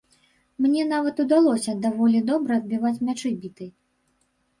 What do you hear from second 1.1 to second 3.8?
удалося даволі добра адбіваць мячы бітай.